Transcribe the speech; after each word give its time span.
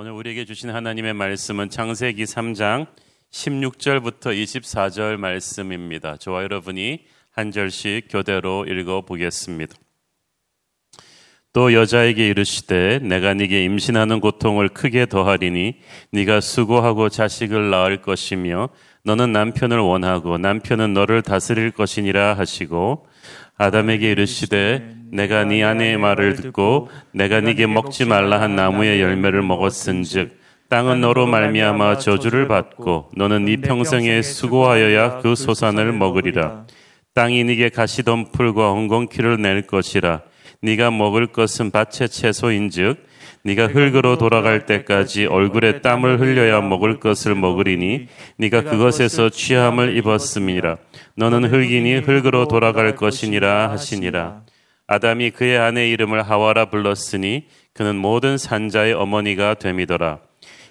오늘 0.00 0.12
우리에게 0.12 0.44
주신 0.44 0.70
하나님의 0.70 1.12
말씀은 1.12 1.70
창세기 1.70 2.22
3장 2.22 2.86
16절부터 3.32 4.26
24절 4.26 5.16
말씀입니다. 5.16 6.16
저와 6.16 6.44
여러분이 6.44 7.00
한 7.32 7.50
절씩 7.50 8.06
교대로 8.08 8.64
읽어 8.64 9.00
보겠습니다. 9.00 9.74
또 11.52 11.72
여자에게 11.72 12.28
이르시되 12.28 13.00
내가 13.00 13.34
네게 13.34 13.64
임신하는 13.64 14.20
고통을 14.20 14.68
크게 14.68 15.06
더하리니 15.06 15.80
네가 16.12 16.42
수고하고 16.42 17.08
자식을 17.08 17.70
낳을 17.70 18.00
것이며 18.00 18.68
너는 19.02 19.32
남편을 19.32 19.80
원하고 19.80 20.38
남편은 20.38 20.94
너를 20.94 21.22
다스릴 21.22 21.72
것이니라 21.72 22.34
하시고 22.34 23.04
아담에게 23.58 24.12
이르시되 24.12 24.94
내가 25.10 25.44
네 25.44 25.62
아내의 25.64 25.98
말을 25.98 26.36
듣고 26.36 26.88
내가 27.12 27.40
네게 27.40 27.66
먹지 27.66 28.04
말라 28.04 28.40
한 28.40 28.54
나무의 28.56 29.00
열매를 29.00 29.42
먹었은즉 29.42 30.38
땅은 30.68 31.00
너로 31.00 31.26
말미암아 31.26 31.98
저주를 31.98 32.46
받고 32.46 33.10
너는 33.16 33.46
네 33.46 33.56
평생에 33.56 34.22
수고하여야 34.22 35.20
그 35.20 35.34
소산을 35.34 35.92
먹으리라. 35.92 36.66
땅이 37.14 37.42
네게 37.44 37.70
가시덤풀과 37.70 38.70
엉겅퀴를 38.70 39.40
낼 39.40 39.66
것이라 39.66 40.22
네가 40.60 40.90
먹을 40.90 41.28
것은 41.28 41.70
밭의 41.70 42.08
채소인즉 42.08 43.06
네가 43.44 43.68
흙으로 43.68 44.18
돌아갈 44.18 44.66
때까지 44.66 45.26
얼굴에 45.26 45.80
땀을 45.80 46.20
흘려야 46.20 46.60
먹을 46.60 46.98
것을 46.98 47.34
먹으리니 47.34 48.08
네가 48.36 48.62
그것에서 48.62 49.30
취함을 49.30 49.96
입었음이라. 49.96 50.76
너는 51.14 51.44
흙이니 51.44 51.98
흙으로 51.98 52.48
돌아갈 52.48 52.96
것이니라 52.96 53.70
하시니라. 53.70 54.42
아담이 54.86 55.30
그의 55.30 55.58
아내 55.58 55.88
이름을 55.90 56.22
하와라 56.22 56.66
불렀으니 56.66 57.44
그는 57.72 57.96
모든 57.96 58.36
산자의 58.36 58.94
어머니가 58.94 59.54
됨이더라. 59.54 60.18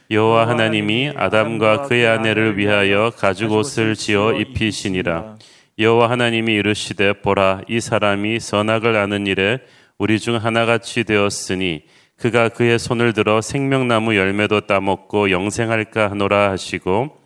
여호와 0.10 0.48
하나님이 0.48 1.14
아담과 1.16 1.84
그의 1.84 2.08
아내를 2.08 2.58
위하여 2.58 3.12
가죽 3.16 3.52
옷을 3.52 3.96
지어 3.96 4.34
입히시니라. 4.34 5.38
여호와 5.80 6.10
하나님이 6.10 6.54
이르시되 6.56 7.22
보라 7.22 7.62
이 7.68 7.80
사람이 7.80 8.40
선악을 8.40 8.96
아는 8.96 9.28
일에 9.28 9.60
우리 9.98 10.20
중 10.20 10.36
하나같이 10.36 11.04
되었으니 11.04 11.84
그가 12.18 12.50
그의 12.50 12.78
손을 12.78 13.14
들어 13.14 13.42
생명나무 13.42 14.16
열매도 14.16 14.62
따먹고 14.62 15.32
영생할까 15.32 16.12
하노라 16.12 16.52
하시고 16.52 17.18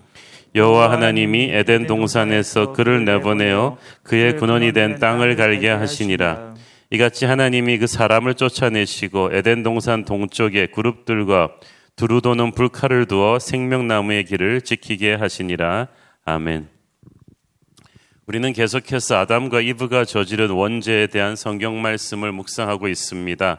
여호와 0.55 0.92
하나님이 0.92 1.49
에덴 1.52 1.88
동산에서 1.88 2.73
그를 2.73 3.05
내보내어 3.05 3.77
그의 4.03 4.36
근원이 4.36 4.73
된 4.73 4.99
땅을 4.99 5.36
갈게 5.38 5.69
하시니라. 5.69 6.55
이같이 6.92 7.25
하나님이 7.25 7.77
그 7.77 7.88
사람을 7.88 8.33
쫓아내시고 8.36 9.30
에덴 9.33 9.64
동산 9.64 10.03
동쪽에 10.03 10.67
그룹들과 10.67 11.52
두루 11.95 12.22
도는 12.22 12.52
불칼을 12.52 13.05
두어 13.05 13.39
생명나무의 13.39 14.25
길을 14.25 14.61
지키게 14.61 15.14
하시니라. 15.14 15.88
아멘. 16.25 16.80
우리는 18.27 18.53
계속해서 18.53 19.17
아담과 19.17 19.61
이브가 19.61 20.05
저지른 20.05 20.52
원죄에 20.52 21.08
대한 21.08 21.36
성경 21.36 21.81
말씀을 21.81 22.31
묵상하고 22.31 22.88
있습니다. 22.88 23.58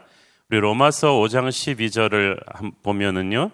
우리 0.50 0.60
로마서 0.60 1.14
5장 1.14 1.48
12절을 1.48 2.38
보면은요, 2.84 3.50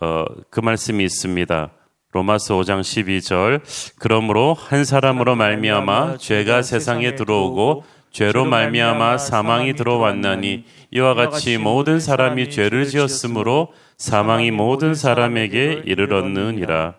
어, 0.00 0.24
그 0.48 0.60
말씀이 0.60 1.04
있습니다. 1.04 1.70
로마서 2.12 2.56
5장 2.56 2.80
12절. 2.80 3.60
그러므로 3.98 4.54
한 4.54 4.86
사람으로 4.86 5.36
말미암아 5.36 6.16
죄가 6.16 6.62
세상에 6.62 7.16
들어오고 7.16 7.84
죄로 8.10 8.46
말미암아 8.46 9.18
사망이 9.18 9.74
들어왔나니 9.74 10.64
이와 10.92 11.14
같이 11.14 11.58
모든 11.58 12.00
사람이 12.00 12.48
죄를 12.48 12.86
지었으므로 12.86 13.74
사망이 13.98 14.52
모든 14.52 14.94
사람에게 14.94 15.82
이르렀느니라. 15.84 16.94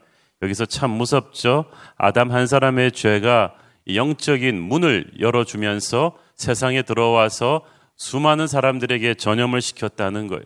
여기서 0.46 0.66
참 0.66 0.92
무섭죠. 0.92 1.66
아담 1.98 2.32
한 2.32 2.48
사람의 2.48 2.94
죄가 2.94 3.54
영적인 3.94 4.60
문을 4.62 5.12
열어주면서 5.19 6.18
세상에 6.36 6.81
들어와서 6.81 7.62
수많은 7.97 8.47
사람들에게 8.47 9.16
전염을 9.16 9.62
시켰다는 9.62 10.28
거예요. 10.28 10.44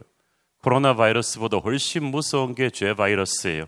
코로나 0.61 0.95
바이러스보다 0.95 1.57
훨씬 1.57 2.03
무서운 2.03 2.53
게 2.55 2.69
죄 2.69 2.93
바이러스예요. 2.93 3.65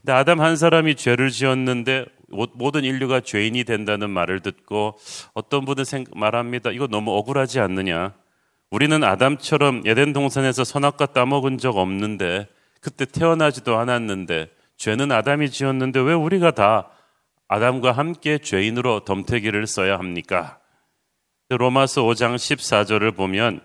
근데 0.00 0.12
아담 0.12 0.40
한 0.40 0.56
사람이 0.56 0.94
죄를 0.94 1.30
지었는데 1.30 2.06
모든 2.54 2.84
인류가 2.84 3.20
죄인이 3.20 3.64
된다는 3.64 4.10
말을 4.10 4.40
듣고 4.40 4.98
어떤 5.34 5.64
분은 5.64 5.84
말합니다. 6.14 6.70
이거 6.70 6.86
너무 6.86 7.12
억울하지 7.16 7.60
않느냐. 7.60 8.14
우리는 8.70 9.04
아담처럼 9.04 9.82
예덴 9.84 10.12
동산에서 10.12 10.64
선악과 10.64 11.06
따먹은 11.06 11.58
적 11.58 11.76
없는데 11.76 12.48
그때 12.80 13.04
태어나지도 13.04 13.76
않았는데 13.76 14.50
죄는 14.76 15.12
아담이 15.12 15.50
지었는데 15.50 16.00
왜 16.00 16.12
우리가 16.12 16.50
다 16.52 16.88
아담과 17.48 17.92
함께 17.92 18.38
죄인으로 18.38 19.00
덤태기를 19.00 19.66
써야 19.66 19.98
합니까? 19.98 20.58
로마서 21.50 22.02
5장 22.02 22.36
14절을 22.36 23.14
보면 23.14 23.60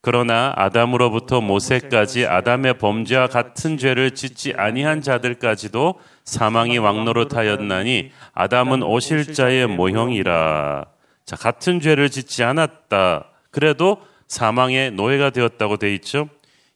그러나 0.00 0.52
아담으로부터 0.56 1.40
모세까지 1.40 2.26
아담의 2.26 2.78
범죄와 2.78 3.26
같은 3.26 3.76
죄를 3.76 4.12
짓지 4.12 4.54
아니한 4.56 5.02
자들까지도 5.02 5.98
사망이 6.24 6.78
왕노릇하였나니 6.78 8.12
아담은 8.32 8.84
오실 8.84 9.34
자의 9.34 9.66
모형이라. 9.66 10.86
자, 11.24 11.36
같은 11.36 11.80
죄를 11.80 12.08
짓지 12.08 12.44
않았다. 12.44 13.32
그래도 13.50 14.00
사망의 14.28 14.92
노예가 14.92 15.30
되었다고 15.30 15.78
돼 15.78 15.92
있죠. 15.96 16.28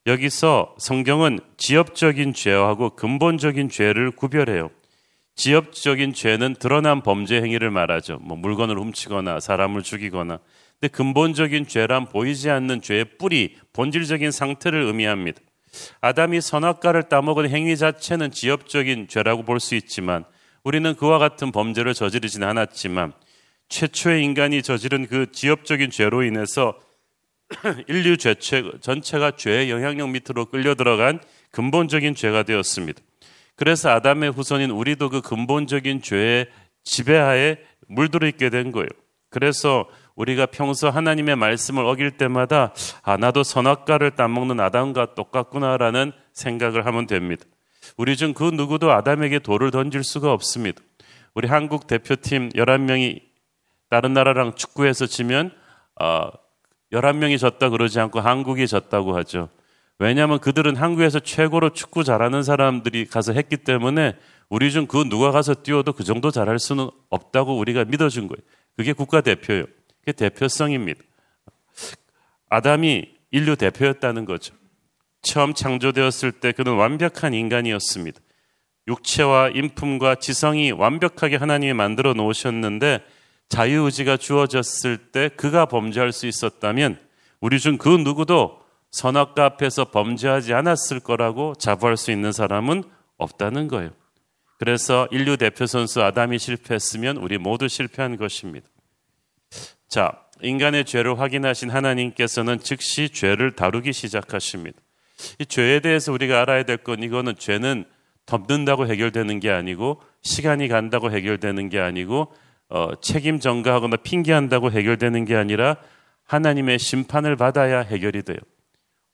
여기서 0.07 0.75
성경은 0.79 1.41
지엽적인 1.57 2.33
죄하고 2.33 2.91
근본적인 2.91 3.69
죄를 3.69 4.11
구별해요. 4.11 4.71
지엽적인 5.37 6.15
죄는 6.15 6.55
드러난 6.55 7.03
범죄 7.03 7.37
행위를 7.41 7.71
말하죠. 7.71 8.19
뭐 8.23 8.37
물건을 8.37 8.79
훔치거나 8.79 9.41
사람을 9.41 9.83
죽이거나 9.83 10.39
근데 10.81 10.93
근본적인 10.93 11.67
죄란 11.67 12.07
보이지 12.07 12.51
않는 12.51 12.81
죄의 12.81 13.19
뿌리, 13.19 13.57
본질적인 13.73 14.31
상태를 14.31 14.83
의미합니다. 14.83 15.41
아담이 16.01 16.41
선악과를 16.41 17.05
따먹은 17.05 17.49
행위 17.51 17.77
자체는 17.77 18.33
지엽적인 18.33 19.09
죄라고 19.09 19.45
볼 19.45 19.61
수 19.61 19.75
있지만 19.75 20.25
우리는 20.65 20.95
그와 20.95 21.19
같은 21.19 21.53
범죄를 21.53 21.95
저지르진 21.95 22.43
않았지만 22.43 23.13
최초의 23.69 24.25
인간이 24.25 24.63
저지른 24.63 25.07
그 25.07 25.31
지엽적인 25.31 25.91
죄로 25.91 26.23
인해서 26.23 26.75
인류 27.89 28.17
죄체 28.17 28.71
전체가 28.81 29.33
죄의 29.33 29.71
영향력 29.71 30.11
밑으로 30.11 30.47
끌려 30.47 30.75
들어간 30.75 31.21
근본적인 31.51 32.15
죄가 32.15 32.45
되었습니다. 32.45 33.01
그래서 33.57 33.91
아담의 33.91 34.33
후손인 34.33 34.71
우리도 34.71 35.11
그 35.11 35.21
근본적인 35.21 36.03
죄의 36.03 36.47
지배하에 36.85 37.59
물들어 37.89 38.27
있게 38.29 38.51
된 38.51 38.73
거예요. 38.73 38.89
그래서 39.29 39.89
우리가 40.15 40.47
평소 40.47 40.89
하나님의 40.89 41.37
말씀을 41.37 41.85
어길 41.85 42.13
때마다 42.13 42.73
아 43.03 43.17
나도 43.17 43.43
선악과를 43.43 44.13
따먹는 44.13 44.61
아담과 44.61 45.15
똑같구나라는 45.15 46.13
생각을 46.33 46.87
하면 46.87 47.07
됩니다. 47.07 47.45
우리 47.97 48.17
중 48.17 48.33
그 48.35 48.45
누구도 48.45 48.93
아담에게 48.93 49.39
돌을 49.41 49.71
던질 49.71 50.05
수가 50.05 50.33
없습니다. 50.33 50.83
우리 51.35 51.49
한국 51.49 51.87
대표팀 51.87 52.51
11명이 52.51 53.23
다른 53.89 54.13
나라랑 54.15 54.55
축구해서 54.55 55.07
지면 55.07 55.53
어, 56.01 56.31
11명이 56.93 57.39
졌다 57.39 57.71
그러지 57.71 58.01
않고 58.01 58.21
한국이 58.21 58.67
졌다고 58.67 59.17
하죠. 59.19 59.49
왜냐하면 59.99 60.39
그들은 60.39 60.77
한국에서 60.77 61.21
최고로 61.21 61.71
축구 61.71 62.05
잘하는 62.05 62.43
사람들이 62.43 63.07
가서 63.07 63.33
했기 63.33 63.57
때문에 63.59 64.17
우리 64.49 64.73
중 64.73 64.87
그 64.87 65.09
누가 65.09 65.31
가서 65.31 65.55
뛰어도 65.55 65.93
그 65.93 66.05
정도 66.05 66.31
잘할 66.31 66.59
수는 66.59 66.91
없다고 67.11 67.57
우리가 67.59 67.85
믿어준 67.85 68.27
거예요. 68.27 68.41
그게 68.77 68.93
국가대표예요. 68.93 69.67
그게 70.01 70.13
대표성입니다. 70.13 71.01
아담이 72.49 73.11
인류 73.31 73.57
대표였다는 73.57 74.25
거죠. 74.25 74.55
처음 75.23 75.55
창조되었을 75.55 76.33
때 76.33 76.53
그는 76.53 76.75
완벽한 76.75 77.35
인간이었습니다. 77.35 78.19
육체와 78.89 79.51
인품과 79.51 80.17
지성이 80.17 80.73
완벽하게 80.73 81.37
하나님이 81.37 81.75
만들어 81.75 82.15
놓으셨는데 82.15 83.01
자유의지가 83.51 84.17
주어졌을 84.17 84.97
때 84.97 85.29
그가 85.29 85.67
범죄할 85.67 86.13
수 86.13 86.27
있었다면 86.27 86.99
우리 87.41 87.61
중 87.61 87.77
그 87.77 87.89
누구도 87.89 88.59
선악과 88.91 89.45
앞에서 89.45 89.87
범죄하지 89.91 90.53
않았을 90.55 91.01
거라고 91.01 91.55
자부할 91.55 91.97
수 91.97 92.11
있는 92.11 92.33
사람은 92.33 92.83
없다는 93.19 93.69
거예요. 93.69 93.91
그래서 94.59 95.07
인류 95.11 95.37
대표 95.37 95.67
선수 95.67 96.03
아담이 96.03 96.39
실패했으면 96.39 97.17
우리 97.17 97.39
모두 97.39 97.69
실패한 97.69 98.17
것입니다. 98.17 98.67
자, 99.89 100.13
인간의 100.43 100.85
죄를 100.85 101.19
확인하신 101.19 101.71
하나님께서는 101.71 102.61
즉시 102.61 103.09
죄를 103.11 103.53
다루기 103.57 103.93
시작하십니다. 103.93 104.79
이 105.39 105.47
죄에 105.47 105.81
대해서 105.81 106.13
우리가 106.13 106.41
알아야 106.41 106.63
될 106.65 106.79
건 106.79 107.03
이거는 107.03 107.37
죄는 107.37 107.85
덮는다고 108.27 108.87
해결되는 108.87 109.41
게 109.41 109.51
아니고 109.51 110.01
시간이 110.23 110.69
간다고 110.69 111.11
해결되는 111.11 111.69
게 111.69 111.81
아니고 111.81 112.33
어, 112.71 112.89
책임 113.01 113.41
전가하거나 113.41 113.97
핑계한다고 113.97 114.71
해결되는 114.71 115.25
게 115.25 115.37
아니라 115.37 115.77
하나님의 116.25 116.79
심판을 116.79 117.37
받아야 117.37 117.81
해결이 117.81 118.23
돼요. 118.23 118.39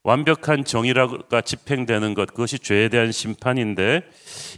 완벽한 0.05 0.65
정의가 0.65 1.41
집행되는 1.41 2.15
것, 2.15 2.29
그것이 2.29 2.61
죄에 2.61 2.89
대한 2.89 3.11
심판인데 3.11 4.03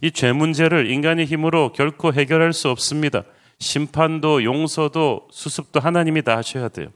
이 0.03 0.11
죄 0.11 0.33
문제를 0.33 0.91
인간의 0.91 1.25
힘으로 1.25 1.73
결코 1.73 2.13
해결할 2.13 2.53
수 2.53 2.69
없습니다. 2.69 3.23
심판도 3.61 4.45
용서도 4.45 5.29
수습도 5.31 5.81
하나님이 5.81 6.23
다 6.23 6.37
하셔야 6.37 6.69
돼요. 6.69 6.89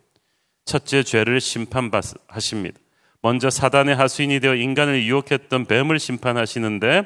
첫째 0.64 1.02
죄를 1.02 1.40
심판하십니다. 1.40 2.78
먼저 3.22 3.48
사단의 3.48 3.94
하수인이 3.96 4.40
되어 4.40 4.54
인간을 4.54 5.04
유혹했던 5.04 5.64
뱀을 5.66 5.98
심판하시는데 5.98 7.04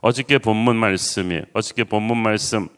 어저께 0.00 0.38
본문 0.38 0.76
말씀이에요. 0.76 1.42
어저께 1.54 1.84
본문 1.84 2.18
말씀 2.18 2.68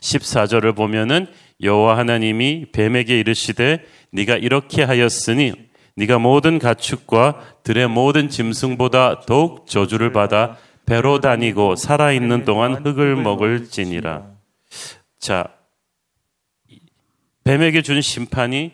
14절을 0.00 0.76
보면은 0.76 1.26
여호와 1.62 1.96
하나님이 1.98 2.66
뱀에게 2.72 3.18
이르시되 3.18 3.84
네가 4.12 4.36
이렇게 4.36 4.82
하였으니 4.82 5.52
네가 5.96 6.18
모든 6.18 6.58
가축과 6.58 7.58
들의 7.62 7.88
모든 7.88 8.28
짐승보다 8.28 9.22
더욱 9.26 9.66
저주를 9.66 10.12
받아 10.12 10.56
배로 10.86 11.20
다니고 11.20 11.76
살아 11.76 12.12
있는 12.12 12.44
동안 12.44 12.74
흙을 12.74 13.16
먹을지니라. 13.16 14.26
자, 15.18 15.46
뱀에게 17.44 17.82
준 17.82 18.00
심판이 18.00 18.72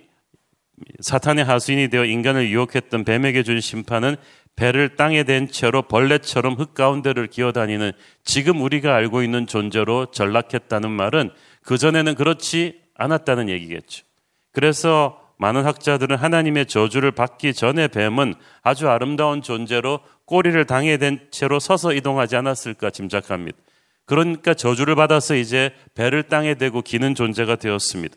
사탄의 1.00 1.44
하수인이 1.44 1.88
되어 1.88 2.04
인간을 2.04 2.48
유혹했던 2.50 3.04
뱀에게 3.04 3.42
준 3.42 3.60
심판은 3.60 4.16
배를 4.56 4.97
땅에 4.97 5.25
댄 5.25 5.49
채로 5.49 5.82
벌레처럼 5.82 6.55
흙 6.55 6.75
가운데를 6.75 7.29
기어다니는 7.29 7.93
지금 8.25 8.61
우리가 8.61 8.94
알고 8.94 9.23
있는 9.23 9.47
존재로 9.47 10.11
전락했다는 10.11 10.91
말은 10.91 11.31
그전에는 11.64 12.14
그렇지 12.14 12.81
않았다는 12.94 13.49
얘기겠죠. 13.49 14.05
그래서 14.52 15.20
많은 15.38 15.64
학자들은 15.64 16.17
하나님의 16.17 16.67
저주를 16.67 17.12
받기 17.12 17.55
전에 17.55 17.88
뱀은 17.88 18.35
아주 18.62 18.91
아름다운 18.91 19.41
존재로 19.41 20.00
꼬리를 20.26 20.62
당해 20.67 20.99
댄 20.99 21.19
채로 21.31 21.58
서서 21.58 21.94
이동하지 21.94 22.37
않았을까 22.37 22.91
짐작합니다. 22.91 23.56
그러니까 24.05 24.52
저주를 24.52 24.97
받아서 24.97 25.35
이제 25.37 25.73
배를 25.94 26.25
땅에 26.25 26.55
대고 26.55 26.82
기는 26.82 27.14
존재가 27.14 27.56
되었습니다. 27.56 28.17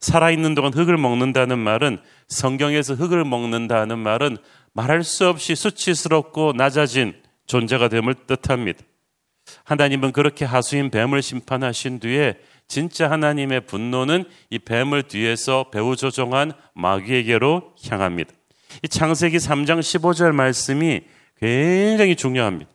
살아있는 0.00 0.54
동안 0.54 0.72
흙을 0.72 0.96
먹는다는 0.96 1.58
말은 1.58 1.98
성경에서 2.28 2.94
흙을 2.94 3.24
먹는다는 3.24 3.98
말은 3.98 4.38
말할 4.74 5.04
수 5.04 5.28
없이 5.28 5.54
수치스럽고 5.54 6.52
낮아진 6.56 7.14
존재가 7.46 7.88
됨을 7.88 8.14
뜻합니다. 8.26 8.80
하나님은 9.64 10.12
그렇게 10.12 10.44
하수인 10.44 10.90
뱀을 10.90 11.22
심판하신 11.22 12.00
뒤에 12.00 12.34
진짜 12.66 13.10
하나님의 13.10 13.66
분노는 13.66 14.24
이 14.50 14.58
뱀을 14.58 15.04
뒤에서 15.04 15.70
배후 15.70 15.96
조종한 15.96 16.52
마귀에게로 16.74 17.74
향합니다. 17.88 18.32
이 18.82 18.88
창세기 18.88 19.36
3장 19.36 19.80
15절 19.80 20.32
말씀이 20.32 21.02
굉장히 21.38 22.16
중요합니다. 22.16 22.70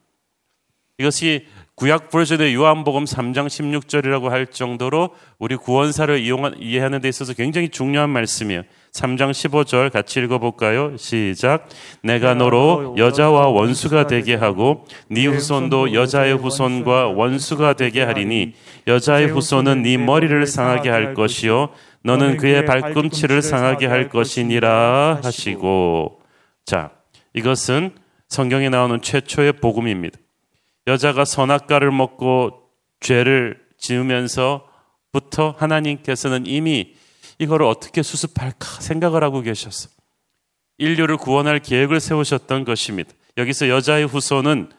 이것이 1.00 1.48
구약 1.80 2.10
버전의 2.10 2.54
요한복음 2.56 3.06
3장 3.06 3.48
16절이라고 3.48 4.28
할 4.28 4.48
정도로 4.48 5.12
우리 5.38 5.56
구원사를 5.56 6.20
이용한, 6.20 6.56
이해하는 6.60 7.00
데 7.00 7.08
있어서 7.08 7.34
굉장히 7.34 7.70
중요한 7.70 8.10
말씀이에요. 8.10 8.64
3장 8.92 9.32
15절 9.32 9.90
같이 9.90 10.20
읽어볼까요? 10.20 10.98
시작. 10.98 11.70
내가 12.04 12.34
너로 12.34 12.96
여자와 12.98 13.48
원수가 13.48 14.08
되게 14.08 14.36
하고 14.36 14.84
네 15.08 15.26
후손도 15.26 15.94
여자의 15.94 16.36
후손과 16.36 17.12
원수가 17.12 17.74
되게 17.74 18.04
하리니 18.04 18.56
여자의 18.86 19.28
후손은 19.28 19.84
네 19.84 19.96
머리를 19.96 20.48
상하게 20.48 20.90
할 20.90 21.14
것이요 21.14 21.70
너는 22.04 22.36
그의 22.36 22.66
발꿈치를 22.66 23.42
상하게 23.42 23.86
할 23.86 24.10
것이니라 24.10 25.22
하시고 25.24 26.20
자 26.66 26.90
이것은 27.34 27.92
성경에 28.28 28.68
나오는 28.68 29.02
최초의 29.02 29.54
복음입니다. 29.54 30.20
여자가 30.90 31.24
선악과를 31.24 31.92
먹고 31.92 32.64
죄를 33.00 33.62
지으면서부터 33.78 35.56
하나님께서는 35.56 36.48
이미 36.48 36.96
이걸 37.38 37.62
어떻게 37.62 38.02
수습할까 38.02 38.82
생각을 38.82 39.24
하고 39.24 39.42
계셨어. 39.42 39.90
인류를 40.80 41.18
구원할 41.18 41.60
계획을 41.60 42.00
세우셨던 42.00 42.66
것입니다. 42.66 43.12
여기서 43.38 43.70
여자의 43.70 44.08
후손은 44.08 44.72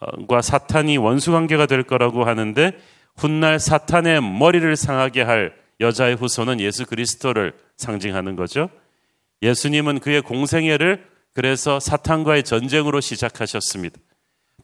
어, 0.00 0.26
과 0.26 0.42
사탄이 0.42 0.96
원수 0.96 1.32
관계가 1.32 1.66
될 1.66 1.82
거라고 1.82 2.24
하는데 2.24 2.72
훗날 3.16 3.58
사탄의 3.58 4.22
머리를 4.22 4.76
상하게 4.76 5.22
할 5.22 5.56
여자의 5.80 6.14
후손은 6.14 6.60
예수 6.60 6.86
그리스도를 6.86 7.52
상징하는 7.76 8.36
거죠. 8.36 8.70
예수님은 9.42 9.98
그의 9.98 10.22
공생애를 10.22 11.04
그래서 11.34 11.80
사탄과의 11.80 12.44
전쟁으로 12.44 13.00
시작하셨습니다. 13.00 13.98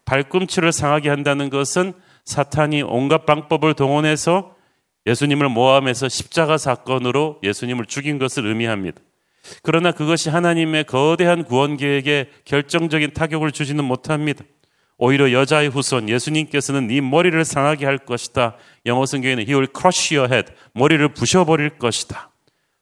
발꿈치를 0.04 0.72
상하게 0.72 1.08
한다는 1.08 1.50
것은 1.50 1.92
사탄이 2.24 2.82
온갖 2.82 3.26
방법을 3.26 3.74
동원해서 3.74 4.54
예수님을 5.06 5.48
모함해서 5.48 6.08
십자가 6.08 6.56
사건으로 6.56 7.38
예수님을 7.42 7.86
죽인 7.86 8.18
것을 8.18 8.46
의미합니다. 8.46 9.00
그러나 9.62 9.92
그것이 9.92 10.30
하나님의 10.30 10.84
거대한 10.84 11.44
구원 11.44 11.76
계획에 11.76 12.30
결정적인 12.44 13.12
타격을 13.12 13.52
주지는 13.52 13.84
못합니다. 13.84 14.44
오히려 14.96 15.32
여자의 15.32 15.68
후손 15.68 16.08
예수님께서는 16.08 16.86
네 16.86 17.00
머리를 17.00 17.44
상하게 17.44 17.84
할 17.84 17.98
것이다. 17.98 18.56
영어 18.86 19.04
성경에는 19.04 19.44
he 19.44 19.52
will 19.54 19.68
crush 19.76 20.14
your 20.14 20.32
head. 20.32 20.52
머리를 20.72 21.06
부셔버릴 21.08 21.78
것이다. 21.78 22.30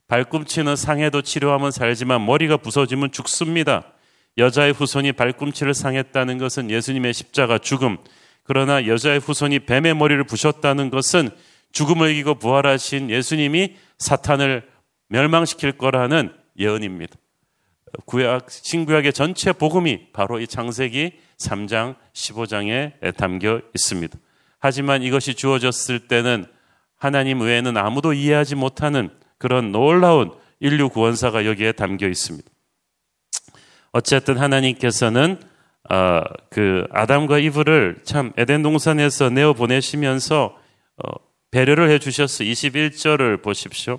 발꿈치는 0.09 0.77
상해도 0.77 1.23
치료하면 1.23 1.71
살지만 1.71 2.25
머리가 2.25 2.59
부서지면 2.59 3.13
죽습니다. 3.13 3.92
여자의 4.39 4.73
후손이 4.73 5.13
발꿈치를 5.13 5.75
상했다는 5.75 6.39
것은 6.39 6.71
예수님의 6.71 7.13
십자가 7.13 7.59
죽음. 7.59 7.99
그러나 8.45 8.87
여자의 8.87 9.21
후손이 9.21 9.61
뱀의 9.61 9.95
머리를 9.95 10.23
부셨다는 10.25 10.91
것은 10.91 11.31
죽음을 11.73 12.11
이기고 12.11 12.37
부활하신 12.37 13.11
예수님이 13.11 13.77
사탄을 13.99 14.63
멸망시킬 15.09 15.73
거라는 15.73 16.33
예언입니다. 16.59 17.17
구약, 18.07 18.51
신구약의 18.51 19.13
전체 19.13 19.53
복음이 19.53 20.13
바로 20.13 20.41
이 20.41 20.47
창세기 20.47 21.13
3장 21.39 21.97
15장에 22.15 23.17
담겨 23.17 23.61
있습니다. 23.75 24.19
하지만 24.59 25.03
이것이 25.03 25.35
주어졌을 25.35 26.09
때는 26.09 26.47
하나님 26.97 27.41
외에는 27.41 27.77
아무도 27.77 28.13
이해하지 28.13 28.55
못하는 28.55 29.11
그런 29.37 29.73
놀라운 29.73 30.33
인류 30.61 30.89
구원사가 30.89 31.45
여기에 31.45 31.73
담겨 31.73 32.07
있습니다. 32.07 32.49
어쨌든 33.93 34.39
하나님께서는 34.39 35.39
어, 35.91 36.23
그 36.51 36.87
아담과 36.91 37.39
이브를 37.39 37.99
참 38.05 38.33
에덴 38.37 38.63
동산에서 38.63 39.31
내어 39.31 39.53
보내시면서 39.53 40.57
어, 41.05 41.11
배려를 41.51 41.91
해 41.91 41.99
주셨어. 41.99 42.45
21절을 42.45 43.43
보십시오. 43.43 43.99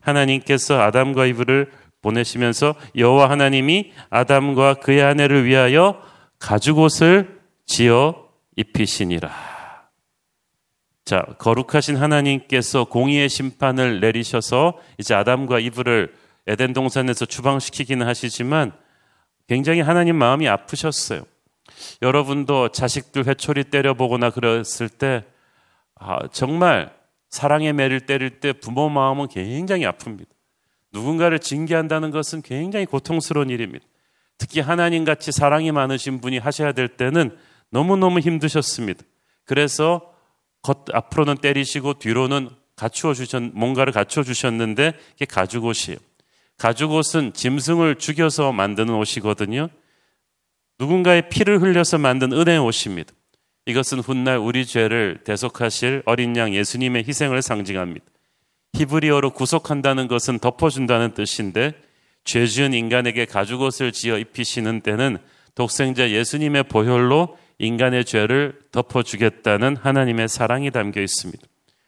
하나님께서 0.00 0.80
아담과 0.80 1.26
이브를 1.26 1.70
보내시면서 2.02 2.74
여호와 2.96 3.30
하나님이 3.30 3.92
아담과 4.08 4.74
그의 4.74 5.02
아내를 5.02 5.44
위하여 5.44 6.02
가죽옷을 6.38 7.40
지어 7.66 8.26
입히시니라. 8.56 9.30
자, 11.04 11.22
거룩하신 11.38 11.96
하나님께서 11.96 12.84
공의의 12.84 13.28
심판을 13.28 14.00
내리셔서 14.00 14.78
이제 14.98 15.14
아담과 15.14 15.60
이브를 15.60 16.14
에덴 16.46 16.72
동산에서 16.72 17.26
추방시키기는 17.26 18.06
하시지만 18.06 18.72
굉장히 19.50 19.80
하나님 19.80 20.14
마음이 20.14 20.48
아프셨어요. 20.48 21.24
여러분도 22.02 22.68
자식들 22.68 23.26
회초리 23.26 23.64
때려보거나 23.64 24.30
그랬을 24.30 24.88
때 24.88 25.24
아, 25.96 26.28
정말 26.28 26.94
사랑의 27.30 27.72
매를 27.72 27.98
때릴 27.98 28.38
때 28.38 28.52
부모 28.52 28.88
마음은 28.88 29.26
굉장히 29.26 29.86
아픕니다. 29.86 30.28
누군가를 30.92 31.40
징계한다는 31.40 32.12
것은 32.12 32.42
굉장히 32.42 32.86
고통스러운 32.86 33.50
일입니다. 33.50 33.84
특히 34.38 34.60
하나님 34.60 35.04
같이 35.04 35.32
사랑이 35.32 35.72
많으신 35.72 36.20
분이 36.20 36.38
하셔야 36.38 36.70
될 36.70 36.86
때는 36.86 37.36
너무너무 37.70 38.20
힘드셨습니다. 38.20 39.02
그래서 39.46 40.14
겉 40.62 40.84
앞으로는 40.92 41.38
때리시고 41.38 41.94
뒤로는 41.94 42.50
갖추어 42.76 43.14
주셨 43.14 43.42
뭔가를 43.42 43.92
갖추어 43.92 44.22
주셨는데 44.22 44.92
그게 45.14 45.24
가죽옷이에요. 45.24 45.98
가죽 46.60 46.92
옷은 46.92 47.32
짐승을 47.32 47.94
죽여서 47.94 48.52
만드는 48.52 48.92
옷이거든요. 48.92 49.70
누군가의 50.78 51.30
피를 51.30 51.62
흘려서 51.62 51.96
만든 51.96 52.34
은혜의 52.34 52.58
옷입니다. 52.58 53.14
이것은 53.64 54.00
훗날 54.00 54.36
우리 54.36 54.66
죄를 54.66 55.20
대속하실 55.24 56.02
어린 56.04 56.36
양 56.36 56.52
예수님의 56.54 57.04
희생을 57.08 57.40
상징합니다. 57.40 58.04
히브리어로 58.74 59.30
구속한다는 59.30 60.06
것은 60.06 60.38
덮어준다는 60.38 61.14
뜻인데 61.14 61.72
죄 62.24 62.46
지은 62.46 62.74
인간에게 62.74 63.24
가죽옷을 63.24 63.92
지어 63.92 64.18
입히시는 64.18 64.82
때는 64.82 65.16
독생자 65.54 66.10
예수님의 66.10 66.64
보혈로 66.64 67.38
인간의 67.58 68.04
죄를 68.04 68.58
덮어주겠다는 68.70 69.76
하나님의 69.76 70.28
사랑이 70.28 70.70
담겨 70.70 71.00
있습니다. 71.00 71.42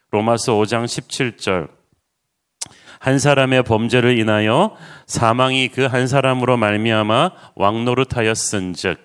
로마서 0.09 0.55
5장 0.55 0.85
17절 0.85 1.82
한 3.03 3.19
사람의 3.19 3.63
범죄를 3.63 4.17
인하여 4.17 4.77
사망이 5.07 5.67
그 5.67 5.87
한 5.87 6.07
사람으로 6.07 6.55
말미암아 6.55 7.31
왕노릇하였은즉 7.55 8.97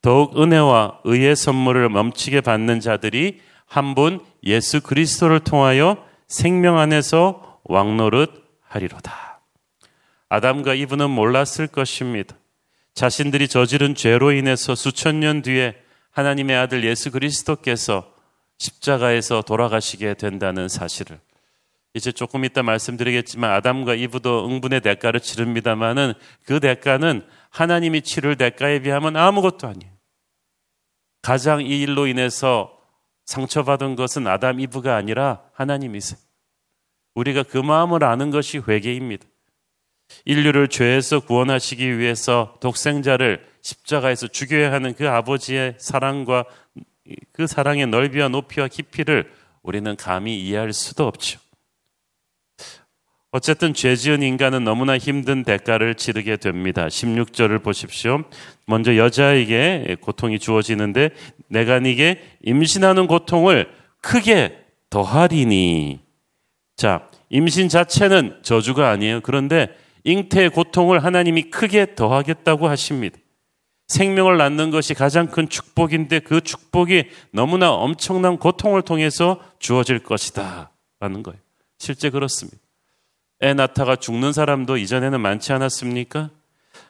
더욱 0.00 0.40
은혜와 0.40 1.00
의의 1.04 1.36
선물을 1.36 1.90
멈추게 1.90 2.40
받는 2.40 2.80
자들이 2.80 3.40
한 3.66 3.94
분 3.94 4.20
예수 4.44 4.80
그리스도를 4.80 5.40
통하여 5.40 6.02
생명 6.26 6.78
안에서 6.78 7.60
왕노릇 7.64 8.32
하리로다. 8.66 9.40
아담과 10.30 10.72
이브는 10.74 11.10
몰랐을 11.10 11.66
것입니다. 11.70 12.36
자신들이 12.94 13.48
저지른 13.48 13.94
죄로 13.94 14.32
인해서 14.32 14.74
수천 14.74 15.20
년 15.20 15.42
뒤에 15.42 15.74
하나님의 16.12 16.56
아들 16.56 16.82
예수 16.84 17.10
그리스도께서 17.10 18.10
십자가에서 18.56 19.42
돌아가시게 19.42 20.14
된다는 20.14 20.68
사실을 20.68 21.18
이제 21.94 22.10
조금 22.10 22.44
이따 22.44 22.62
말씀드리겠지만 22.62 23.50
아담과 23.52 23.94
이브도 23.94 24.46
응분의 24.46 24.80
대가를 24.80 25.20
치릅니다마는 25.20 26.14
그 26.44 26.58
대가는 26.58 27.24
하나님이 27.50 28.02
치를 28.02 28.36
대가에 28.36 28.80
비하면 28.80 29.16
아무것도 29.16 29.68
아니에요. 29.68 29.92
가장 31.22 31.62
이 31.62 31.80
일로 31.80 32.08
인해서 32.08 32.76
상처받은 33.26 33.94
것은 33.94 34.26
아담 34.26 34.58
이브가 34.58 34.96
아니라 34.96 35.42
하나님이세요. 35.52 36.18
우리가 37.14 37.44
그 37.44 37.58
마음을 37.58 38.02
아는 38.02 38.30
것이 38.30 38.58
회개입니다. 38.58 39.24
인류를 40.24 40.68
죄에서 40.68 41.20
구원하시기 41.20 41.98
위해서 41.98 42.56
독생자를 42.60 43.48
십자가에서 43.62 44.26
죽여야 44.26 44.72
하는 44.72 44.94
그 44.94 45.08
아버지의 45.08 45.76
사랑과 45.78 46.44
그 47.32 47.46
사랑의 47.46 47.86
넓이와 47.86 48.28
높이와 48.28 48.68
깊이를 48.68 49.32
우리는 49.62 49.96
감히 49.96 50.38
이해할 50.40 50.72
수도 50.72 51.06
없죠. 51.06 51.40
어쨌든 53.34 53.74
죄 53.74 53.96
지은 53.96 54.22
인간은 54.22 54.62
너무나 54.62 54.96
힘든 54.96 55.42
대가를 55.42 55.96
치르게 55.96 56.36
됩니다. 56.36 56.86
16절을 56.86 57.64
보십시오. 57.64 58.22
먼저 58.64 58.96
여자에게 58.96 59.96
고통이 60.00 60.38
주어지는데 60.38 61.10
내가 61.48 61.80
네게 61.80 62.22
임신하는 62.44 63.08
고통을 63.08 63.68
크게 64.00 64.56
더하리니. 64.88 65.98
자, 66.76 67.08
임신 67.28 67.68
자체는 67.68 68.38
저주가 68.42 68.90
아니에요. 68.90 69.20
그런데 69.20 69.76
잉태의 70.04 70.50
고통을 70.50 71.02
하나님이 71.02 71.50
크게 71.50 71.96
더하겠다고 71.96 72.68
하십니다. 72.68 73.18
생명을 73.88 74.36
낳는 74.36 74.70
것이 74.70 74.94
가장 74.94 75.26
큰 75.26 75.48
축복인데 75.48 76.20
그 76.20 76.40
축복이 76.40 77.06
너무나 77.32 77.72
엄청난 77.72 78.38
고통을 78.38 78.82
통해서 78.82 79.42
주어질 79.58 79.98
것이다. 80.04 80.70
라는 81.00 81.24
거예요. 81.24 81.40
실제 81.80 82.10
그렇습니다. 82.10 82.63
애 83.42 83.54
낳다가 83.54 83.96
죽는 83.96 84.32
사람도 84.32 84.76
이전에는 84.76 85.20
많지 85.20 85.52
않았습니까? 85.52 86.30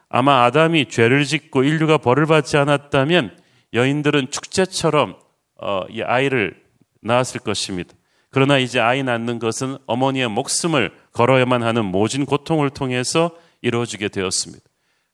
아마 0.08 0.44
아담이 0.44 0.86
죄를 0.86 1.24
짓고 1.24 1.64
인류가 1.64 1.98
벌을 1.98 2.26
받지 2.26 2.56
않았다면 2.56 3.36
여인들은 3.72 4.30
축제처럼 4.30 5.16
어, 5.60 5.82
이 5.90 6.02
아이를 6.02 6.62
낳았을 7.00 7.40
것입니다. 7.40 7.94
그러나 8.30 8.58
이제 8.58 8.80
아이 8.80 9.02
낳는 9.02 9.38
것은 9.38 9.78
어머니의 9.86 10.28
목숨을 10.28 10.92
걸어야만 11.12 11.62
하는 11.62 11.84
모진 11.84 12.26
고통을 12.26 12.70
통해서 12.70 13.30
이루어지게 13.62 14.08
되었습니다. 14.08 14.64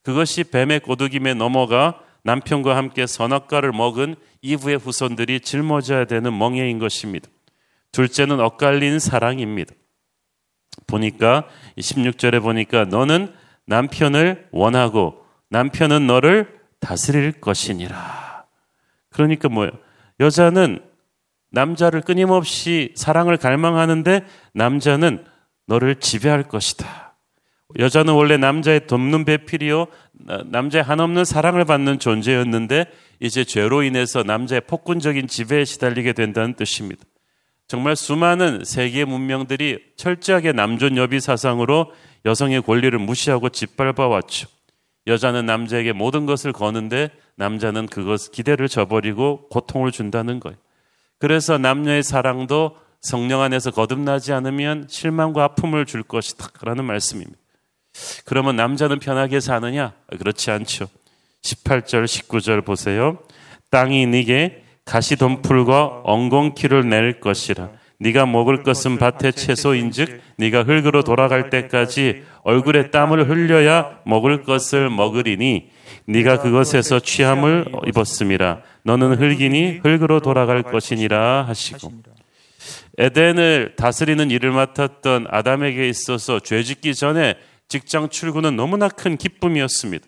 그것이 0.03 0.45
뱀의 0.45 0.81
꼬드김에 0.81 1.35
넘어가 1.35 2.01
남편과 2.23 2.77
함께 2.77 3.07
선악과를 3.07 3.73
먹은 3.73 4.17
이브의 4.43 4.79
후손들이 4.79 5.41
짊어져야 5.41 6.07
되는 6.07 6.37
멍해인 6.37 6.79
것입니다. 6.79 7.29
둘째는 7.93 8.41
엇갈린 8.41 8.99
사랑입니다. 8.99 9.75
보니까 10.87 11.45
16절에 11.79 12.43
보니까 12.43 12.85
너는 12.85 13.33
남편을 13.67 14.49
원하고 14.51 15.25
남편은 15.49 16.07
너를 16.07 16.61
다스릴 16.81 17.41
것이니라. 17.41 18.45
그러니까 19.11 19.49
뭐예요? 19.49 19.73
여자는 20.19 20.81
남자를 21.51 22.01
끊임없이 22.01 22.93
사랑을 22.97 23.37
갈망하는데 23.37 24.25
남자는 24.55 25.25
너를 25.67 25.97
지배할 25.97 26.45
것이다. 26.45 27.17
여자는 27.79 28.15
원래 28.15 28.37
남자의 28.37 28.87
돕는 28.87 29.25
배필이요, 29.25 29.87
남자의 30.47 30.83
한없는 30.83 31.25
사랑을 31.25 31.65
받는 31.65 32.01
존재였는데 32.01 32.87
이제 33.21 33.45
죄로 33.45 33.83
인해서 33.83 34.25
남자의 34.25 34.63
폭군적인 34.63 35.29
지배에 35.29 35.65
시달리게 35.65 36.13
된다는 36.13 36.55
뜻입니다. 36.55 37.05
정말 37.71 37.95
수많은 37.95 38.65
세계 38.65 39.05
문명들이 39.05 39.93
철저하게 39.97 40.51
남존 40.51 40.97
여비 40.97 41.21
사상으로 41.21 41.93
여성의 42.25 42.63
권리를 42.63 42.99
무시하고 42.99 43.49
짓밟아 43.49 44.09
왔죠. 44.09 44.49
여자는 45.07 45.47
남자에게 45.47 45.93
모든 45.93 46.27
것을 46.27 46.53
거는데 46.53 47.11
남자는 47.37 47.87
그것 47.87 48.33
기대를 48.33 48.69
저버리고 48.69 49.49
고통을 49.51 49.93
준다는 49.93 50.41
거예요. 50.41 50.59
그래서 51.21 51.59
남녀의 51.59 52.03
사랑도 52.03 52.77
성령 53.01 53.41
안에서 53.41 53.71
거듭나지 53.71 54.33
않으면 54.33 54.89
실망과 54.91 55.45
아픔을 55.45 55.87
줄 55.87 56.03
것이다. 56.03 56.49
라는 56.63 56.85
말씀입니다. 56.85 57.39
그러면 58.25 58.57
남자는 58.57 58.99
편하게 58.99 59.39
사느냐? 59.39 59.93
그렇지 60.19 60.51
않죠. 60.51 60.89
18절, 61.43 62.07
19절 62.07 62.65
보세요. 62.65 63.21
땅이 63.71 64.07
네게 64.07 64.70
가시덤풀과 64.91 66.03
엉겅퀴를 66.03 66.89
낼 66.89 67.21
것이라. 67.21 67.71
네가 68.01 68.27
먹을 68.27 68.63
것은 68.63 68.99
밭의 68.99 69.35
채소인즉 69.35 70.21
네가 70.37 70.65
흙으로 70.65 71.05
돌아갈 71.05 71.51
때까지 71.51 72.25
얼굴에 72.43 72.91
땀을 72.91 73.29
흘려야 73.29 74.01
먹을 74.05 74.43
것을 74.43 74.89
먹으리니 74.91 75.69
네가 76.07 76.41
그것에서 76.41 76.99
취함을 76.99 77.67
입었음이라 77.87 78.63
너는 78.85 79.21
흙이니 79.21 79.81
흙으로 79.85 80.21
돌아갈 80.21 80.63
것이니라 80.63 81.43
하시고 81.43 81.93
에덴을 82.99 83.75
다스리는 83.77 84.31
일을 84.31 84.51
맡았던 84.51 85.27
아담에게 85.29 85.87
있어서 85.89 86.41
죄짓기 86.41 86.95
전에 86.95 87.35
직장 87.69 88.09
출근은 88.09 88.57
너무나 88.57 88.89
큰 88.89 89.17
기쁨이었습니다. 89.17 90.07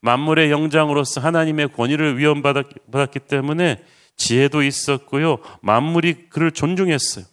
만물의 0.00 0.50
영장으로서 0.50 1.20
하나님의 1.20 1.68
권위를 1.68 2.18
위험받았기 2.18 3.20
때문에 3.28 3.78
지혜도 4.18 4.62
있었고요. 4.62 5.38
만물이 5.62 6.28
그를 6.28 6.50
존중했어요. 6.50 7.24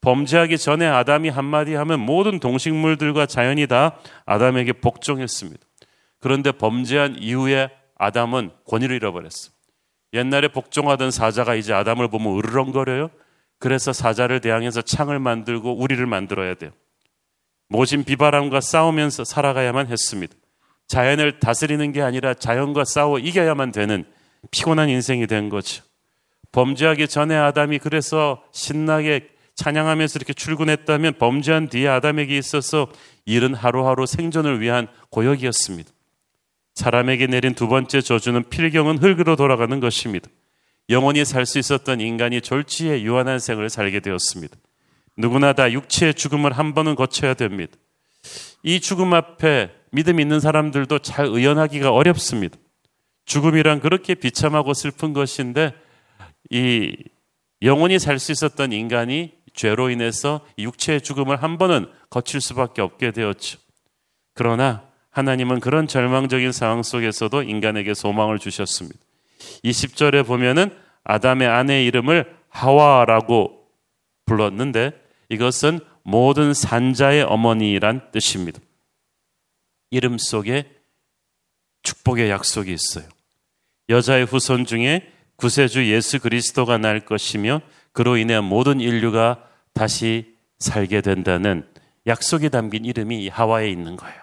범죄하기 0.00 0.56
전에 0.56 0.86
아담이 0.86 1.28
한마디 1.28 1.74
하면 1.74 2.00
모든 2.00 2.40
동식물들과 2.40 3.26
자연이 3.26 3.66
다 3.66 3.98
아담에게 4.24 4.72
복종했습니다. 4.72 5.60
그런데 6.20 6.52
범죄한 6.52 7.16
이후에 7.18 7.70
아담은 7.98 8.50
권위를 8.66 8.96
잃어버렸어. 8.96 9.50
옛날에 10.14 10.48
복종하던 10.48 11.10
사자가 11.10 11.54
이제 11.54 11.74
아담을 11.74 12.08
보면 12.08 12.38
으르렁거려요. 12.38 13.10
그래서 13.58 13.92
사자를 13.92 14.40
대항해서 14.40 14.80
창을 14.80 15.18
만들고 15.18 15.76
우리를 15.76 16.04
만들어야 16.06 16.54
돼요. 16.54 16.70
모진 17.68 18.04
비바람과 18.04 18.60
싸우면서 18.60 19.24
살아가야만 19.24 19.88
했습니다. 19.88 20.34
자연을 20.88 21.38
다스리는 21.38 21.92
게 21.92 22.02
아니라 22.02 22.34
자연과 22.34 22.84
싸워 22.84 23.18
이겨야만 23.18 23.70
되는 23.70 24.04
피곤한 24.50 24.88
인생이 24.88 25.26
된 25.26 25.50
거죠. 25.50 25.84
범죄하기 26.52 27.08
전에 27.08 27.36
아담이 27.36 27.78
그래서 27.78 28.42
신나게 28.52 29.28
찬양하면서 29.54 30.16
이렇게 30.16 30.32
출근했다면 30.32 31.14
범죄한 31.18 31.68
뒤에 31.68 31.88
아담에게 31.88 32.36
있어서 32.38 32.88
일은 33.26 33.54
하루하루 33.54 34.06
생존을 34.06 34.60
위한 34.60 34.88
고역이었습니다. 35.10 35.90
사람에게 36.74 37.26
내린 37.26 37.54
두 37.54 37.68
번째 37.68 38.00
저주는 38.00 38.48
필경은 38.48 38.98
흙으로 38.98 39.36
돌아가는 39.36 39.78
것입니다. 39.80 40.28
영원히 40.88 41.24
살 41.24 41.46
수 41.46 41.58
있었던 41.58 42.00
인간이 42.00 42.40
졸지에 42.40 43.02
유한한 43.02 43.38
생을 43.38 43.68
살게 43.70 44.00
되었습니다. 44.00 44.56
누구나 45.16 45.52
다 45.52 45.70
육체의 45.70 46.14
죽음을 46.14 46.52
한 46.52 46.74
번은 46.74 46.94
거쳐야 46.94 47.34
됩니다. 47.34 47.74
이 48.62 48.80
죽음 48.80 49.12
앞에 49.14 49.70
믿음 49.92 50.20
있는 50.20 50.40
사람들도 50.40 51.00
잘 51.00 51.26
의연하기가 51.26 51.92
어렵습니다. 51.92 52.56
죽음이란 53.26 53.80
그렇게 53.80 54.14
비참하고 54.14 54.74
슬픈 54.74 55.12
것인데 55.12 55.74
이 56.50 56.96
영원히 57.62 57.98
살 57.98 58.18
수 58.18 58.32
있었던 58.32 58.72
인간이 58.72 59.32
죄로 59.54 59.90
인해서 59.90 60.46
육체의 60.58 61.00
죽음을 61.00 61.42
한 61.42 61.58
번은 61.58 61.90
거칠 62.08 62.40
수밖에 62.40 62.82
없게 62.82 63.10
되었죠. 63.10 63.58
그러나 64.34 64.88
하나님은 65.10 65.60
그런 65.60 65.86
절망적인 65.86 66.52
상황 66.52 66.82
속에서도 66.82 67.42
인간에게 67.42 67.94
소망을 67.94 68.38
주셨습니다. 68.38 68.98
20절에 69.64 70.26
보면은 70.26 70.74
아담의 71.04 71.48
아내 71.48 71.84
이름을 71.84 72.36
하와라고 72.48 73.66
불렀는데 74.26 74.92
이것은 75.28 75.80
모든 76.02 76.54
산자의 76.54 77.22
어머니란 77.24 78.10
뜻입니다. 78.12 78.60
이름 79.90 80.18
속에 80.18 80.70
축복의 81.82 82.30
약속이 82.30 82.72
있어요. 82.72 83.08
여자의 83.88 84.24
후손 84.24 84.64
중에 84.64 85.12
구세주 85.40 85.90
예수 85.90 86.20
그리스도가 86.20 86.76
날 86.76 87.00
것이며 87.00 87.62
그로 87.92 88.18
인해 88.18 88.40
모든 88.40 88.78
인류가 88.78 89.42
다시 89.72 90.36
살게 90.58 91.00
된다는 91.00 91.66
약속이 92.06 92.50
담긴 92.50 92.84
이름이 92.84 93.28
하와에 93.28 93.70
있는 93.70 93.96
거예요. 93.96 94.20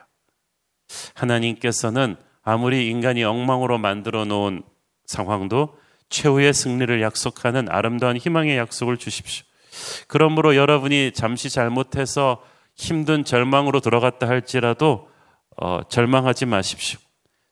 하나님께서는 1.16 2.16
아무리 2.44 2.88
인간이 2.90 3.24
엉망으로 3.24 3.80
만들어 3.80 4.26
놓은 4.26 4.62
상황도 5.06 5.78
최후의 6.10 6.54
승리를 6.54 7.02
약속하는 7.02 7.68
아름다운 7.70 8.16
희망의 8.16 8.58
약속을 8.58 8.98
주십시오. 8.98 9.44
그러므로 10.08 10.56
여러분이 10.56 11.12
잠시 11.14 11.50
잘못해서 11.50 12.44
힘든 12.76 13.26
절망으로 13.26 13.80
들어갔다 13.80 14.28
할지라도 14.28 15.10
어, 15.58 15.82
절망하지 15.90 16.46
마십시오. 16.46 17.00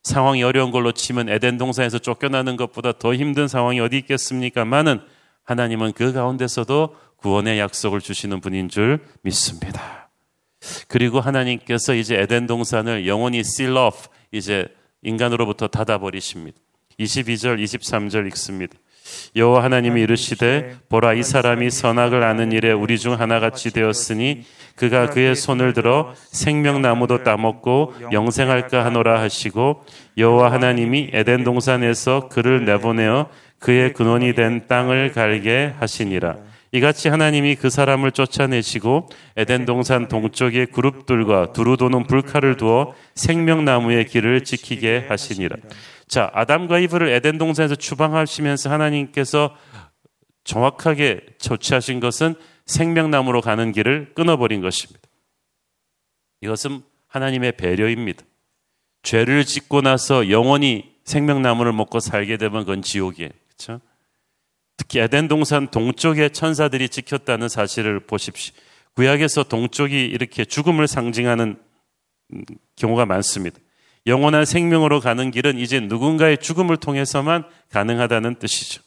상황이 0.06 0.44
어려운 0.44 0.70
걸로 0.70 0.92
치면 0.92 1.30
에덴 1.30 1.58
동산에서 1.58 1.98
쫓겨나는 1.98 2.58
것보다 2.58 2.92
더 2.92 3.16
힘든 3.16 3.48
상황이 3.48 3.80
어디 3.80 3.98
있겠습니까만은 3.98 5.02
하나님은 5.44 5.94
그 5.94 6.14
가운데서도 6.14 6.96
구원의 7.18 7.58
약속을 7.58 8.02
주시는 8.02 8.40
분인 8.40 8.70
줄 8.70 9.00
믿습니다. 9.24 10.12
그리고 10.88 11.20
하나님께서 11.22 11.96
이제 11.96 12.16
에덴 12.16 12.46
동산을 12.46 13.08
영원히 13.08 13.40
seal 13.40 13.76
off 13.78 14.08
이제 14.32 14.68
인간으로부터 15.02 15.68
닫아 15.68 15.98
버리십니다. 15.98 16.56
22절, 17.00 17.62
23절 17.64 18.28
읽습니다. 18.28 18.78
여호와 19.36 19.64
하나님이 19.64 20.02
이르시되 20.02 20.78
보라 20.90 21.14
이 21.14 21.24
사람이 21.24 21.70
선악을 21.70 22.24
아는 22.24 22.52
일에 22.52 22.72
우리 22.72 22.98
중 22.98 23.20
하나같이 23.20 23.72
되었으니 23.72 24.44
그가 24.76 25.10
그의 25.10 25.36
손을 25.36 25.74
들어 25.74 26.14
생명나무도 26.32 27.24
따먹고 27.24 27.94
영생할까 28.12 28.86
하노라 28.86 29.22
하시고 29.22 29.84
여호와 30.18 30.52
하나님이 30.52 31.10
에덴 31.14 31.44
동산에서 31.44 32.30
그를 32.30 32.66
내보내어 32.66 33.28
그의 33.60 33.94
근원이 33.94 34.34
된 34.34 34.68
땅을 34.68 35.12
갈게 35.12 35.74
하시니라 35.80 36.36
이같이 36.76 37.08
하나님이 37.08 37.56
그 37.56 37.70
사람을 37.70 38.12
쫓아내시고 38.12 39.08
에덴 39.38 39.64
동산 39.66 40.10
동쪽에 40.10 40.66
그룹들과 40.66 41.54
두루 41.54 41.78
도는 41.78 42.06
불칼을 42.06 42.58
두어 42.58 42.94
생명나무의 43.16 44.08
길을 44.08 44.44
지키게 44.44 45.06
하시니라. 45.08 45.56
자, 46.10 46.30
아담과 46.34 46.80
이브를 46.80 47.08
에덴 47.08 47.38
동산에서 47.38 47.76
추방하시면서 47.76 48.70
하나님께서 48.70 49.56
정확하게 50.44 51.22
조치하신 51.38 52.02
것은 52.02 52.36
생명나무로 52.66 53.40
가는 53.40 53.72
길을 53.72 54.12
끊어버린 54.14 54.60
것입니다. 54.60 55.00
이것은 56.42 56.82
하나님의 57.08 57.54
배려입니다. 57.54 58.26
죄를 59.02 59.46
짓고 59.46 59.80
나서 59.80 60.30
영원히 60.30 60.94
생명나무를 61.06 61.72
먹고 61.72 62.02
살게 62.02 62.36
되면 62.36 62.66
그건 62.66 62.82
지옥이에요. 62.82 63.30
그렇죠? 63.48 63.80
특히 64.78 65.00
에덴 65.00 65.28
동산 65.28 65.68
동쪽의 65.70 66.32
천사들이 66.32 66.90
지켰다는 66.90 67.50
사실을 67.50 68.02
보십시오. 68.02 68.54
구약에서 68.96 69.44
동쪽이 69.44 70.06
이렇게 70.06 70.46
죽음을 70.46 70.88
상징하는 70.88 71.58
경우가 72.76 73.06
많습니다. 73.06 73.58
영원한 74.08 74.46
생명으로 74.46 75.00
가는 75.00 75.32
길은 75.32 75.58
이제 75.58 75.80
누군가의 75.80 76.38
죽음을 76.38 76.78
통해서만 76.78 77.44
가능하다는 77.72 78.36
뜻이죠. 78.36 78.82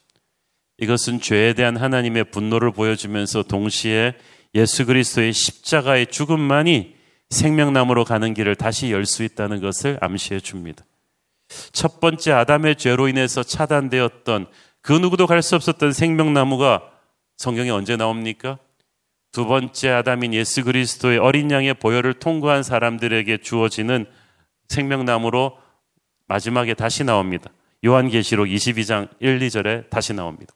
이것은 0.78 1.20
죄에 1.20 1.54
대한 1.54 1.76
하나님의 1.76 2.24
분노를 2.30 2.70
보여주면서 2.72 3.42
동시에 3.42 4.14
예수 4.54 4.86
그리스도의 4.86 5.32
십자가의 5.32 6.06
죽음만이 6.06 6.94
생명나무로 7.30 8.04
가는 8.04 8.32
길을 8.32 8.54
다시 8.54 8.90
열 8.92 9.04
수 9.04 9.22
있다는 9.22 9.60
것을 9.60 9.98
암시해 10.00 10.40
줍니다. 10.40 10.84
첫 11.72 12.00
번째 12.00 12.32
아담의 12.32 12.76
죄로 12.76 13.08
인해서 13.08 13.42
차단되었던 13.42 14.46
그 14.88 14.94
누구도 14.94 15.26
갈 15.26 15.42
수 15.42 15.54
없었던 15.54 15.92
생명나무가 15.92 16.80
성경에 17.36 17.68
언제 17.68 17.96
나옵니까? 17.96 18.56
두 19.32 19.44
번째 19.44 19.90
아담인 19.90 20.32
예수 20.32 20.64
그리스도의 20.64 21.18
어린 21.18 21.50
양의 21.50 21.74
보혈을 21.74 22.14
통과한 22.14 22.62
사람들에게 22.62 23.36
주어지는 23.42 24.06
생명나무로 24.70 25.58
마지막에 26.26 26.72
다시 26.72 27.04
나옵니다. 27.04 27.50
요한계시록 27.84 28.46
22장 28.46 29.08
1, 29.20 29.40
2절에 29.40 29.90
다시 29.90 30.14
나옵니다. 30.14 30.54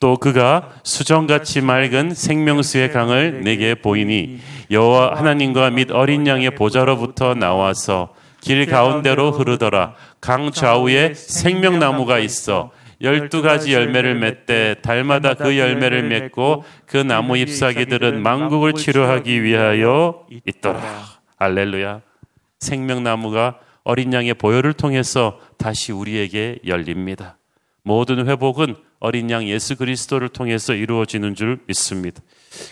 또 0.00 0.16
그가 0.16 0.72
수정같이 0.82 1.60
맑은 1.60 2.14
생명수의 2.14 2.92
강을 2.92 3.42
내게 3.44 3.74
보이니 3.74 4.40
여호와 4.70 5.18
하나님과 5.18 5.68
및 5.68 5.90
어린 5.90 6.26
양의 6.26 6.54
보좌로부터 6.54 7.34
나와서 7.34 8.14
길 8.40 8.64
가운데로 8.64 9.32
흐르더라. 9.32 9.96
강 10.22 10.50
좌우에 10.50 11.12
생명나무가 11.12 12.18
있어 12.20 12.72
열두 13.04 13.42
가지 13.42 13.72
열매를 13.72 14.16
맺되 14.16 14.76
달마다 14.82 15.34
그 15.34 15.58
열매를 15.58 16.02
맺고 16.08 16.64
그 16.86 16.96
나무 16.96 17.36
잎사귀들은 17.36 18.22
망국을 18.22 18.72
치료하기 18.72 19.42
위하여 19.42 20.26
있더라. 20.46 20.80
알렐루야. 21.36 22.00
생명나무가 22.58 23.58
어린 23.84 24.12
양의 24.12 24.34
보혈을 24.34 24.72
통해서 24.72 25.38
다시 25.58 25.92
우리에게 25.92 26.58
열립니다. 26.66 27.36
모든 27.82 28.26
회복은 28.26 28.76
어린 28.98 29.30
양 29.30 29.46
예수 29.46 29.76
그리스도를 29.76 30.30
통해서 30.30 30.72
이루어지는 30.72 31.34
줄 31.34 31.58
믿습니다. 31.66 32.22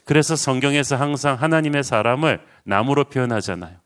그래서 0.06 0.34
성경에서 0.34 0.96
항상 0.96 1.34
하나님의 1.34 1.84
사람을 1.84 2.40
나무로 2.64 3.04
표현하잖아요. 3.04 3.81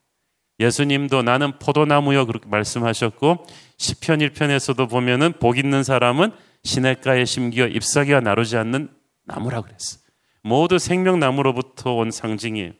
예수님도 0.59 1.23
나는 1.23 1.59
포도나무여 1.59 2.25
그렇게 2.25 2.49
말씀하셨고 2.49 3.47
시편 3.77 4.21
1편에서도 4.21 4.88
보면은 4.88 5.35
복 5.38 5.59
있는 5.59 5.83
사람은 5.85 6.33
시냇가에 6.64 7.25
심기어 7.25 7.66
잎사귀가 7.66 8.21
나르지 8.21 8.57
않는 8.57 8.88
나무라 9.25 9.61
그랬어요. 9.61 10.01
모두 10.42 10.79
생명나무로부터 10.79 11.95
온 11.95 12.11
상징이에요. 12.11 12.73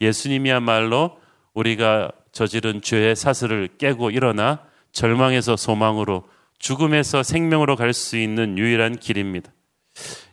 예수님이야말로 0.00 1.18
우리가 1.54 2.10
저지른 2.32 2.82
죄의 2.82 3.16
사슬을 3.16 3.68
깨고 3.78 4.10
일어나 4.10 4.60
절망에서 4.92 5.56
소망으로 5.56 6.24
죽음에서 6.58 7.22
생명으로 7.22 7.76
갈 7.76 7.92
수 7.92 8.16
있는 8.16 8.58
유일한 8.58 8.96
길입니다. 8.96 9.52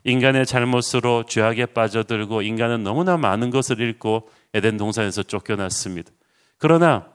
인간의 0.03 0.47
잘못으로 0.47 1.25
죄악에 1.27 1.67
빠져들고 1.67 2.41
인간은 2.41 2.83
너무나 2.83 3.17
많은 3.17 3.51
것을 3.51 3.79
잃고 3.79 4.27
에덴 4.53 4.77
동산에서 4.77 5.23
쫓겨났습니다. 5.23 6.11
그러나 6.61 7.11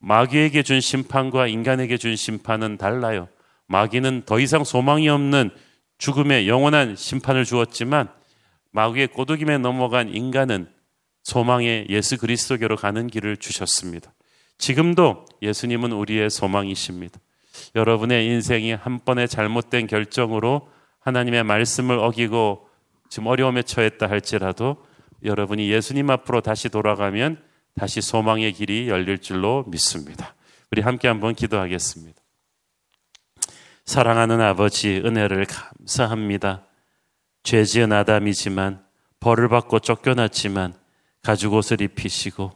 마귀에게 0.00 0.64
준 0.64 0.80
심판과 0.80 1.46
인간에게 1.46 1.96
준 1.96 2.16
심판은 2.16 2.78
달라요. 2.78 3.28
마귀는 3.68 4.24
더 4.26 4.40
이상 4.40 4.64
소망이 4.64 5.08
없는 5.08 5.50
죽음의 5.98 6.48
영원한 6.48 6.96
심판을 6.96 7.44
주었지만 7.44 8.08
마귀의 8.72 9.06
꼬드김에 9.08 9.58
넘어간 9.58 10.08
인간은 10.08 10.68
소망의 11.22 11.86
예수 11.90 12.18
그리스도께로 12.18 12.74
가는 12.74 13.06
길을 13.06 13.36
주셨습니다. 13.36 14.12
지금도 14.58 15.26
예수님은 15.42 15.92
우리의 15.92 16.28
소망이십니다. 16.28 17.20
여러분의 17.76 18.26
인생이 18.26 18.72
한 18.72 18.98
번의 18.98 19.28
잘못된 19.28 19.86
결정으로 19.86 20.68
하나님의 20.98 21.44
말씀을 21.44 22.00
어기고 22.00 22.68
지금 23.08 23.28
어려움에 23.28 23.62
처했다 23.62 24.10
할지라도 24.10 24.84
여러분이 25.22 25.70
예수님 25.70 26.10
앞으로 26.10 26.40
다시 26.40 26.68
돌아가면 26.68 27.51
다시 27.74 28.00
소망의 28.00 28.52
길이 28.52 28.88
열릴 28.88 29.18
줄로 29.18 29.64
믿습니다. 29.68 30.34
우리 30.70 30.82
함께 30.82 31.08
한번 31.08 31.34
기도하겠습니다. 31.34 32.20
사랑하는 33.84 34.40
아버지 34.40 35.02
은혜를 35.04 35.46
감사합니다. 35.46 36.64
죄 37.42 37.64
지은 37.64 37.92
아담이지만 37.92 38.84
벌을 39.20 39.48
받고 39.48 39.80
쫓겨났지만 39.80 40.74
가죽 41.22 41.54
옷을 41.54 41.80
입히시고 41.80 42.52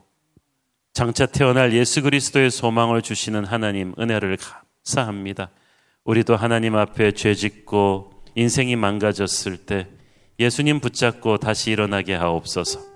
장차 0.92 1.26
태어날 1.26 1.72
예수 1.72 2.02
그리스도의 2.02 2.50
소망을 2.50 3.02
주시는 3.02 3.44
하나님 3.44 3.94
은혜를 3.98 4.38
감사합니다. 4.38 5.50
우리도 6.05 6.37
하나님 6.37 6.76
앞에 6.76 7.12
죄 7.12 7.35
짓고 7.35 8.22
인생이 8.35 8.76
망가졌을 8.76 9.59
때 9.59 9.88
예수님 10.38 10.81
붙잡고 10.81 11.38
다시 11.38 11.70
일어나게 11.70 12.14
하옵소서. 12.14 12.95